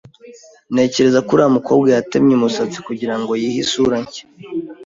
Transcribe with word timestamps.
Ntekereza 0.73 1.19
ko 1.27 1.31
uriya 1.33 1.53
mukobwa 1.57 1.87
yatemye 1.95 2.33
umusatsi 2.35 2.77
kugirango 2.87 3.31
yihe 3.41 3.59
isura 3.65 3.95
nshya. 4.03 4.23